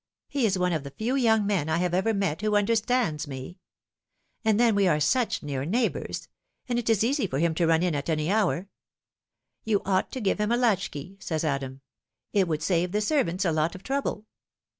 [0.29, 3.27] He is one of the few young men I have ever met who under stands
[3.27, 3.59] me.
[4.43, 6.27] And then we are such near neighbours,
[6.67, 7.19] and it is The Verdict of her Church.
[7.19, 8.67] 155 easy for him to run in at any hour.'
[9.63, 11.81] You ought to give him a latchkey,' says Adam;'
[12.33, 14.25] it would save the servants a lot of trouble.'".